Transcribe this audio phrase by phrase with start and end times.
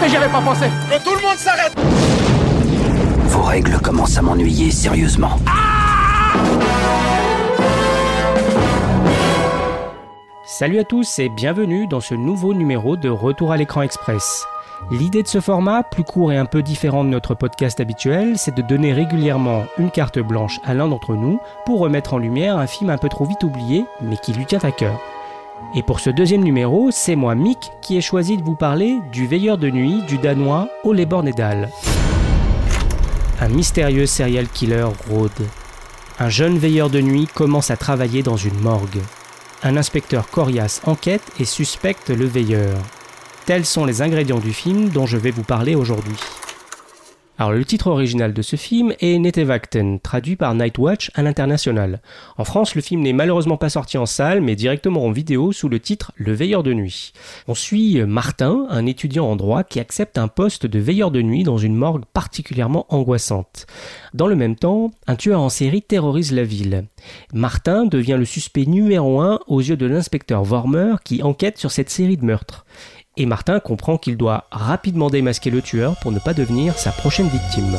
[0.00, 1.74] Mais j'y avais pas pensé Que tout le monde s'arrête
[3.28, 5.38] Vos règles commencent à m'ennuyer sérieusement.
[10.44, 14.46] Salut à tous et bienvenue dans ce nouveau numéro de Retour à l'écran express.
[14.90, 18.54] L'idée de ce format, plus court et un peu différent de notre podcast habituel, c'est
[18.54, 22.66] de donner régulièrement une carte blanche à l'un d'entre nous pour remettre en lumière un
[22.66, 25.00] film un peu trop vite oublié, mais qui lui tient à cœur.
[25.74, 29.26] Et pour ce deuxième numéro, c'est moi, Mick, qui ai choisi de vous parler du
[29.26, 31.70] veilleur de nuit du danois Ole Bornedal.
[33.40, 35.30] Un mystérieux serial killer rôde.
[36.18, 39.02] Un jeune veilleur de nuit commence à travailler dans une morgue.
[39.62, 42.78] Un inspecteur coriace enquête et suspecte le veilleur.
[43.44, 46.16] Tels sont les ingrédients du film dont je vais vous parler aujourd'hui.
[47.38, 52.00] Alors le titre original de ce film est Netevakten, traduit par Nightwatch à l'international.
[52.38, 55.68] En France, le film n'est malheureusement pas sorti en salle, mais directement en vidéo sous
[55.68, 57.12] le titre Le veilleur de nuit.
[57.46, 61.42] On suit Martin, un étudiant en droit qui accepte un poste de veilleur de nuit
[61.42, 63.66] dans une morgue particulièrement angoissante.
[64.14, 66.86] Dans le même temps, un tueur en série terrorise la ville.
[67.34, 71.90] Martin devient le suspect numéro un aux yeux de l'inspecteur Vormer qui enquête sur cette
[71.90, 72.64] série de meurtres
[73.16, 77.28] et Martin comprend qu'il doit rapidement démasquer le tueur pour ne pas devenir sa prochaine
[77.28, 77.78] victime.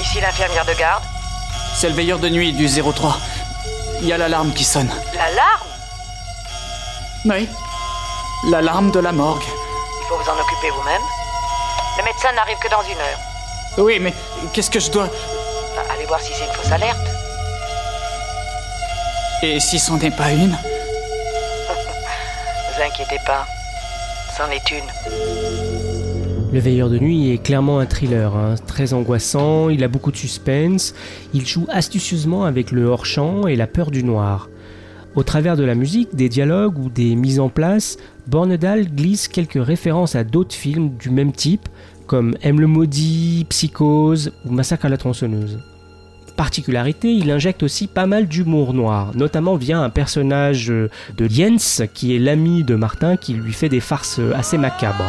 [0.00, 1.02] Ici l'infirmière de garde.
[1.74, 3.16] C'est le veilleur de nuit du 03.
[4.00, 4.90] Il y a l'alarme qui sonne.
[5.14, 5.68] L'alarme?
[7.26, 7.48] Oui.
[8.50, 9.42] L'alarme de la morgue.
[9.42, 11.02] Il faut vous en occuper vous-même.
[11.98, 13.20] Le médecin n'arrive que dans une heure.
[13.78, 14.14] Oui, mais
[14.52, 15.08] qu'est-ce que je dois...
[15.92, 17.06] Allez voir si c'est une fausse alerte.
[19.42, 20.52] Et si c'en est pas une?
[20.52, 20.75] Ne
[22.76, 23.46] vous inquiétez pas.
[24.36, 24.84] C'en est une.
[26.52, 30.16] Le veilleur de nuit est clairement un thriller, hein, très angoissant, il a beaucoup de
[30.16, 30.94] suspense,
[31.34, 34.48] il joue astucieusement avec le hors-champ et la peur du noir.
[35.14, 39.64] Au travers de la musique, des dialogues ou des mises en place, Bornedal glisse quelques
[39.64, 41.68] références à d'autres films du même type,
[42.06, 45.58] comme M le maudit, Psychose ou Massacre à la tronçonneuse.
[46.36, 50.90] Particularité, il injecte aussi pas mal d'humour noir, notamment via un personnage de
[51.30, 55.04] Jens qui est l'ami de Martin qui lui fait des farces assez macabres.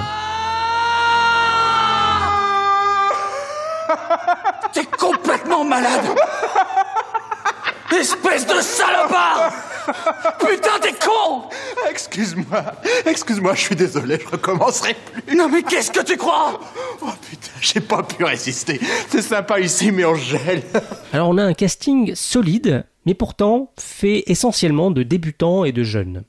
[4.73, 6.05] T'es complètement malade.
[7.91, 9.51] Espèce de salopard.
[10.39, 11.43] Putain, t'es con.
[11.89, 12.63] Excuse-moi,
[13.05, 15.35] excuse-moi, je suis désolé, je recommencerai plus.
[15.35, 16.59] Non mais qu'est-ce que tu crois?
[17.07, 18.79] Oh putain, j'ai pas pu résister.
[19.07, 20.63] C'est sympa ici, mais on gèle.
[21.13, 26.23] Alors on a un casting solide, mais pourtant fait essentiellement de débutants et de jeunes.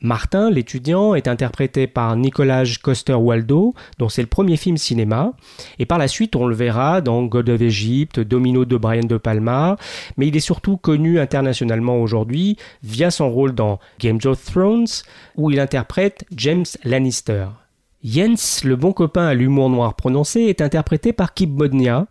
[0.00, 5.32] Martin, l'étudiant, est interprété par Nicolas Coster-Waldo, dont c'est le premier film cinéma,
[5.78, 9.16] et par la suite on le verra dans God of Egypt, Domino de Brian De
[9.16, 9.76] Palma,
[10.16, 14.86] mais il est surtout connu internationalement aujourd'hui via son rôle dans Game of Thrones,
[15.36, 17.46] où il interprète James Lannister.
[18.06, 22.06] Jens, le bon copain à l'humour noir prononcé, est interprété par Kip Bodnia,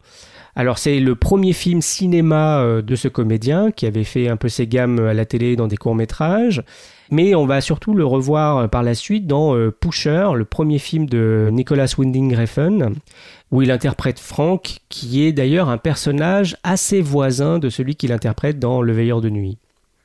[0.57, 4.47] alors c'est le premier film cinéma euh, de ce comédien qui avait fait un peu
[4.47, 6.63] ses gammes à la télé dans des courts-métrages,
[7.11, 10.79] mais on va surtout le revoir euh, par la suite dans euh, Pusher, le premier
[10.79, 12.93] film de Nicolas Winding Refn,
[13.51, 18.57] où il interprète Frank, qui est d'ailleurs un personnage assez voisin de celui qu'il interprète
[18.57, 19.57] dans Le Veilleur de nuit.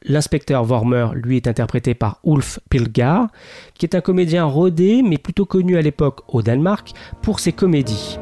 [0.02, 3.28] L'inspecteur Vormer, lui, est interprété par Ulf Pilgar,
[3.74, 8.18] qui est un comédien rodé, mais plutôt connu à l'époque au Danemark pour ses comédies.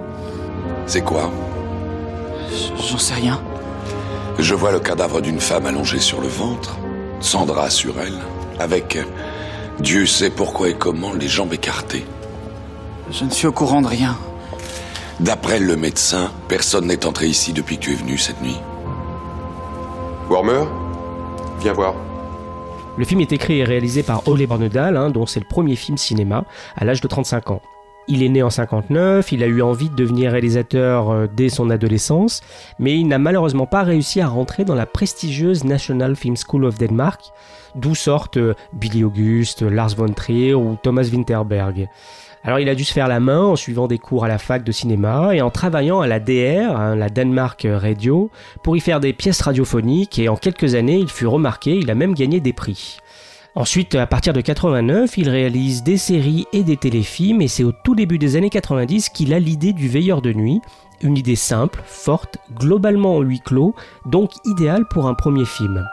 [0.86, 1.30] C'est quoi?
[2.90, 3.40] J'en sais rien.
[4.38, 6.78] Je vois le cadavre d'une femme allongée sur le ventre,
[7.20, 8.18] sans drap sur elle,
[8.58, 8.98] avec
[9.80, 12.04] Dieu sait pourquoi et comment les jambes écartées.
[13.12, 14.16] Je ne suis au courant de rien.
[15.20, 18.58] D'après le médecin, personne n'est entré ici depuis que tu es venu cette nuit.
[20.28, 20.64] Warmer
[22.96, 25.96] Le film est écrit et réalisé par Ole Bornedal, hein, dont c'est le premier film
[25.96, 26.44] cinéma,
[26.76, 27.62] à l'âge de 35 ans.
[28.10, 31.68] Il est né en 59, il a eu envie de devenir réalisateur euh, dès son
[31.68, 32.40] adolescence,
[32.78, 36.78] mais il n'a malheureusement pas réussi à rentrer dans la prestigieuse National Film School of
[36.78, 37.20] Denmark,
[37.74, 41.86] d'où sortent euh, Billy August, Lars von Trier ou Thomas Winterberg.
[42.44, 44.64] Alors il a dû se faire la main en suivant des cours à la fac
[44.64, 48.30] de cinéma et en travaillant à la DR, hein, la Denmark Radio,
[48.62, 51.94] pour y faire des pièces radiophoniques et en quelques années il fut remarqué, il a
[51.94, 53.00] même gagné des prix.
[53.54, 57.72] Ensuite, à partir de 89, il réalise des séries et des téléfilms et c'est au
[57.72, 60.60] tout début des années 90 qu'il a l'idée du veilleur de nuit,
[61.02, 63.74] une idée simple, forte, globalement en huis clos,
[64.06, 65.84] donc idéale pour un premier film.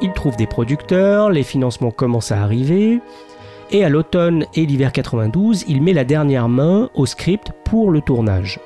[0.00, 3.00] Il trouve des producteurs, les financements commencent à arriver,
[3.70, 8.00] et à l'automne et l'hiver 92, il met la dernière main au script pour le
[8.00, 8.58] tournage.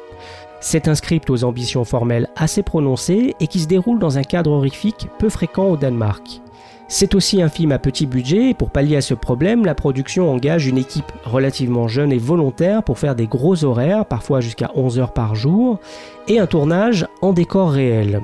[0.61, 4.53] C'est un script aux ambitions formelles assez prononcées et qui se déroule dans un cadre
[4.53, 6.41] horrifique peu fréquent au Danemark.
[6.89, 10.31] C'est aussi un film à petit budget et pour pallier à ce problème, la production
[10.31, 15.01] engage une équipe relativement jeune et volontaire pour faire des gros horaires, parfois jusqu'à 11
[15.01, 15.81] heures par jour,
[16.29, 18.21] et un tournage en décor réel.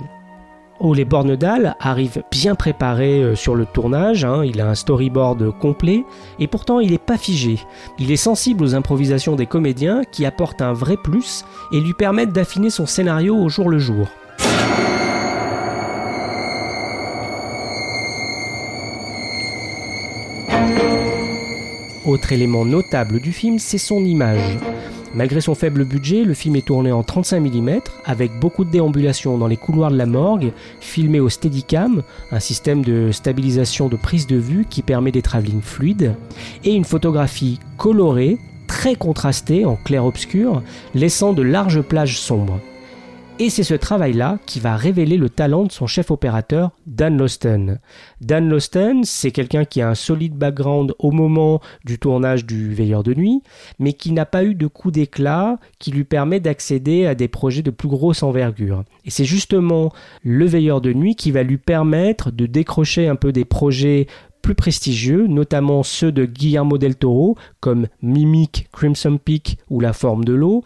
[0.85, 4.45] Ole Bornedal arrive bien préparé euh, sur le tournage, hein.
[4.45, 6.05] il a un storyboard complet,
[6.41, 7.61] et pourtant il n'est pas figé.
[8.01, 12.33] Il est sensible aux improvisations des comédiens qui apportent un vrai plus et lui permettent
[12.33, 14.09] d'affiner son scénario au jour le jour.
[22.05, 24.59] Autre élément notable du film, c'est son image.
[25.15, 29.37] Malgré son faible budget, le film est tourné en 35 mm avec beaucoup de déambulations
[29.37, 34.27] dans les couloirs de la morgue, filmé au Steadicam, un système de stabilisation de prise
[34.27, 36.15] de vue qui permet des travelling fluides,
[36.65, 40.63] et une photographie colorée, très contrastée en clair-obscur,
[40.95, 42.59] laissant de larges plages sombres.
[43.39, 47.81] Et c'est ce travail-là qui va révéler le talent de son chef opérateur, Dan Losten.
[48.21, 53.03] Dan Losten, c'est quelqu'un qui a un solide background au moment du tournage du Veilleur
[53.03, 53.43] de nuit,
[53.79, 57.63] mais qui n'a pas eu de coup d'éclat qui lui permet d'accéder à des projets
[57.63, 58.85] de plus grosse envergure.
[59.05, 59.93] Et c'est justement
[60.23, 64.07] le Veilleur de nuit qui va lui permettre de décrocher un peu des projets
[64.43, 70.25] plus prestigieux, notamment ceux de Guillermo del Toro, comme Mimic, Crimson Peak ou La forme
[70.25, 70.65] de l'eau,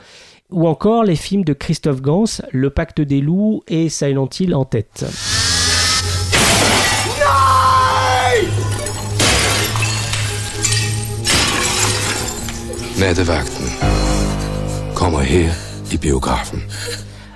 [0.51, 4.65] ou encore les films de Christophe Gans, Le Pacte des loups et Silent Hill en
[4.65, 5.05] tête.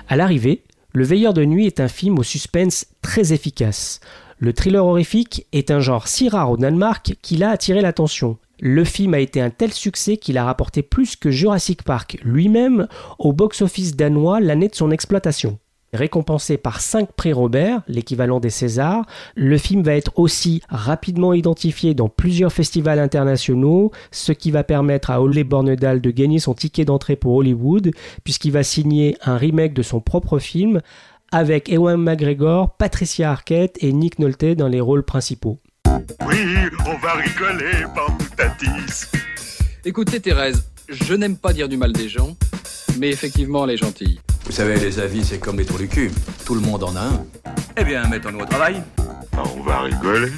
[0.09, 0.63] À l'arrivée,
[0.93, 3.99] Le Veilleur de nuit est un film au suspense très efficace.
[4.39, 8.83] Le thriller horrifique est un genre si rare au Danemark qu'il a attiré l'attention le
[8.83, 12.87] film a été un tel succès qu'il a rapporté plus que Jurassic Park lui-même
[13.17, 15.57] au box-office danois l'année de son exploitation.
[15.93, 19.05] Récompensé par 5 prix Robert, l'équivalent des Césars,
[19.35, 25.09] le film va être aussi rapidement identifié dans plusieurs festivals internationaux, ce qui va permettre
[25.09, 27.91] à Ole Bornedal de gagner son ticket d'entrée pour Hollywood,
[28.23, 30.81] puisqu'il va signer un remake de son propre film
[31.31, 35.57] avec Ewan McGregor, Patricia Arquette et Nick Nolte dans les rôles principaux.
[36.25, 36.37] Oui,
[36.85, 39.07] on va rigoler, Pamputatis.
[39.83, 42.35] Écoutez, Thérèse, je n'aime pas dire du mal des gens,
[42.97, 44.19] mais effectivement, elle est gentille.
[44.45, 46.11] Vous savez, les avis, c'est comme les trous du cul.
[46.45, 47.25] Tout le monde en a un.
[47.77, 48.81] Eh bien, mettons-nous au travail.
[49.37, 50.31] Ah, on va rigoler.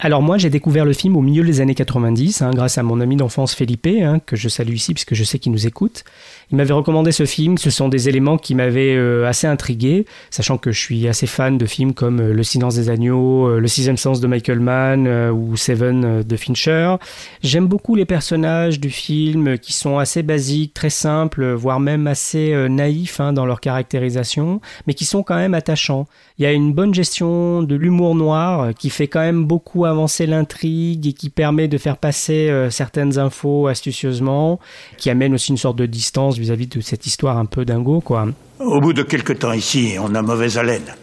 [0.00, 3.00] Alors moi j'ai découvert le film au milieu des années 90 hein, grâce à mon
[3.00, 6.04] ami d'enfance Felipe hein, que je salue ici puisque je sais qu'il nous écoute.
[6.50, 10.56] Il m'avait recommandé ce film, ce sont des éléments qui m'avaient euh, assez intrigué, sachant
[10.56, 13.68] que je suis assez fan de films comme euh, Le silence des agneaux, euh, Le
[13.68, 16.96] sixième sens de Michael Mann ou Seven de Fincher.
[17.42, 22.54] J'aime beaucoup les personnages du film qui sont assez basiques, très simples, voire même assez
[22.70, 26.06] naïfs hein, dans leur caractérisation, mais qui sont quand même attachants.
[26.38, 30.26] Il y a une bonne gestion de l'humour noir qui fait quand même beaucoup avancer
[30.26, 34.60] l'intrigue et qui permet de faire passer certaines infos astucieusement,
[34.96, 38.28] qui amène aussi une sorte de distance vis-à-vis de cette histoire un peu dingo, quoi.
[38.58, 40.94] Au bout de quelques temps ici, on a mauvaise haleine.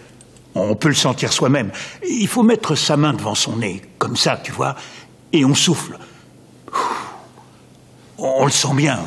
[0.55, 1.71] On peut le sentir soi-même.
[2.07, 4.75] Il faut mettre sa main devant son nez, comme ça, tu vois,
[5.33, 5.97] et on souffle.
[8.17, 8.99] On le sent bien.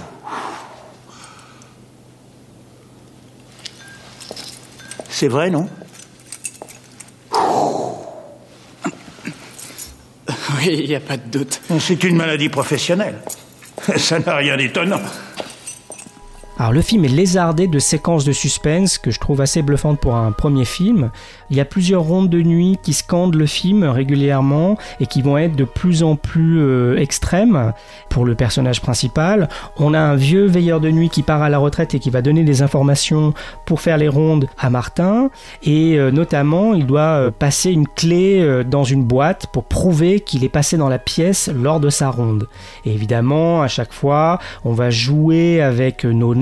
[5.08, 5.68] C'est vrai, non?
[10.56, 11.60] Oui, il n'y a pas de doute.
[11.80, 13.20] C'est une maladie professionnelle.
[13.96, 15.00] Ça n'a rien d'étonnant.
[16.60, 20.16] Alors le film est lézardé de séquences de suspense que je trouve assez bluffantes pour
[20.16, 21.12] un premier film.
[21.50, 25.38] Il y a plusieurs rondes de nuit qui scandent le film régulièrement et qui vont
[25.38, 27.72] être de plus en plus euh, extrêmes
[28.08, 29.48] pour le personnage principal.
[29.76, 32.22] On a un vieux veilleur de nuit qui part à la retraite et qui va
[32.22, 33.34] donner des informations
[33.64, 35.30] pour faire les rondes à Martin
[35.62, 40.42] et euh, notamment il doit euh, passer une clé dans une boîte pour prouver qu'il
[40.42, 42.48] est passé dans la pièce lors de sa ronde.
[42.84, 46.34] Et évidemment à chaque fois on va jouer avec nos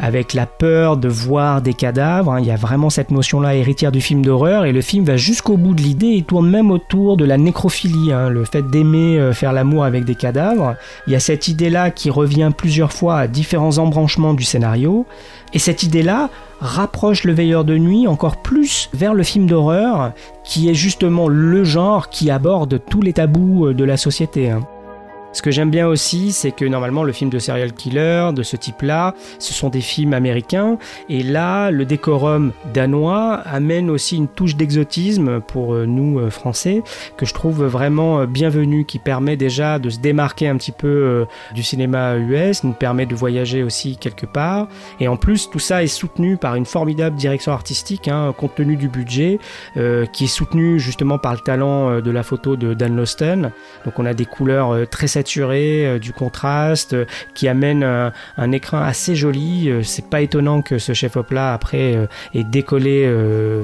[0.00, 2.32] avec la peur de voir des cadavres.
[2.32, 2.40] Hein.
[2.40, 5.56] Il y a vraiment cette notion-là héritière du film d'horreur et le film va jusqu'au
[5.56, 6.08] bout de l'idée.
[6.08, 10.04] Il tourne même autour de la nécrophilie, hein, le fait d'aimer euh, faire l'amour avec
[10.04, 10.74] des cadavres.
[11.06, 15.06] Il y a cette idée-là qui revient plusieurs fois à différents embranchements du scénario.
[15.54, 20.12] Et cette idée-là rapproche le veilleur de nuit encore plus vers le film d'horreur
[20.44, 24.52] qui est justement le genre qui aborde tous les tabous euh, de la société.
[25.32, 28.56] Ce que j'aime bien aussi, c'est que normalement le film de serial killer de ce
[28.56, 30.76] type-là, ce sont des films américains,
[31.08, 36.82] et là, le décorum danois amène aussi une touche d'exotisme pour euh, nous euh, français,
[37.16, 41.26] que je trouve vraiment euh, bienvenue, qui permet déjà de se démarquer un petit peu
[41.54, 44.68] du cinéma US, nous permet de voyager aussi quelque part,
[45.00, 48.76] et en plus tout ça est soutenu par une formidable direction artistique, hein, compte tenu
[48.76, 49.38] du budget,
[50.12, 53.52] qui est soutenu justement par le talent de la photo de Dan Losten.
[53.84, 55.06] Donc on a des couleurs très
[55.38, 59.68] euh, du contraste, euh, qui amène un, écran assez joli.
[59.68, 63.10] Euh, c'est pas étonnant que ce chef-op là après ait décollé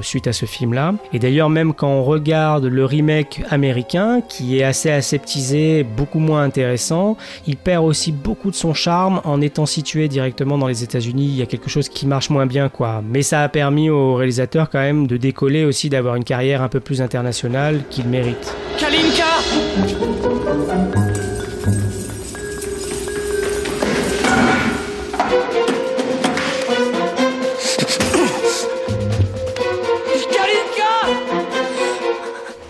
[0.01, 0.93] suite à ce film-là.
[1.13, 6.43] Et d'ailleurs, même quand on regarde le remake américain, qui est assez aseptisé, beaucoup moins
[6.43, 11.25] intéressant, il perd aussi beaucoup de son charme en étant situé directement dans les États-Unis.
[11.25, 13.03] Il y a quelque chose qui marche moins bien, quoi.
[13.07, 16.69] Mais ça a permis au réalisateur quand même de décoller aussi, d'avoir une carrière un
[16.69, 18.55] peu plus internationale qu'il mérite.
[18.77, 19.25] Kalinka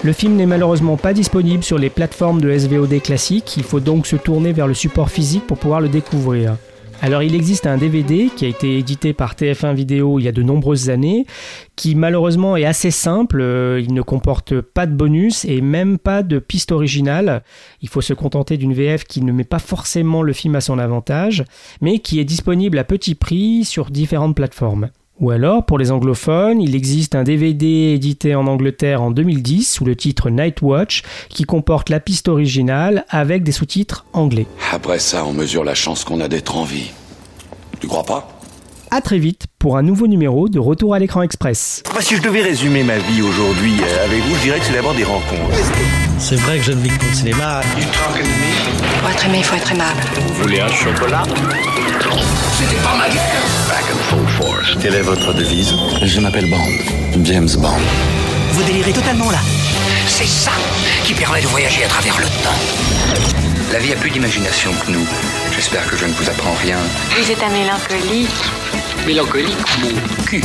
[0.09, 4.07] Le film n'est malheureusement pas disponible sur les plateformes de SVOD classiques, il faut donc
[4.07, 6.57] se tourner vers le support physique pour pouvoir le découvrir.
[6.99, 10.31] Alors il existe un DVD qui a été édité par TF1 Vidéo il y a
[10.31, 11.27] de nombreuses années,
[11.75, 16.23] qui malheureusement est assez simple, euh, il ne comporte pas de bonus et même pas
[16.23, 17.43] de piste originale.
[17.83, 20.79] Il faut se contenter d'une VF qui ne met pas forcément le film à son
[20.79, 21.43] avantage,
[21.81, 24.89] mais qui est disponible à petit prix sur différentes plateformes.
[25.19, 29.83] Ou alors, pour les anglophones, il existe un DVD édité en Angleterre en 2010 sous
[29.83, 34.47] le titre Night Watch qui comporte la piste originale avec des sous-titres anglais.
[34.71, 36.91] Après ça, on mesure la chance qu'on a d'être en vie.
[37.81, 38.29] Tu crois pas?
[38.91, 41.83] A très vite pour un nouveau numéro de Retour à l'écran express.
[41.99, 44.95] si je devais résumer ma vie aujourd'hui euh, avec vous, je dirais que c'est d'abord
[44.95, 45.53] des rencontres.
[46.17, 47.61] C'est vrai que je ne vis que pour le cinéma.
[49.01, 49.99] Pour être aimé, il faut être aimable.
[50.15, 51.23] Vous voulez un chocolat?
[52.57, 53.07] C'était pas ma
[54.77, 55.73] Quelle est votre devise
[56.03, 57.23] Je m'appelle Bond.
[57.23, 57.81] James Bond.
[58.51, 59.39] Vous délirez totalement là.
[60.07, 60.51] C'est ça
[61.03, 62.59] qui permet de voyager à travers le temps.
[63.71, 65.07] La vie a plus d'imagination que nous.
[65.53, 66.77] J'espère que je ne vous apprends rien.
[67.19, 68.29] Vous êtes un mélancolique.
[69.05, 70.43] Mélancolique, mon cul.